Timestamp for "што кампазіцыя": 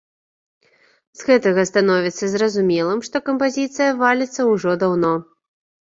3.11-3.89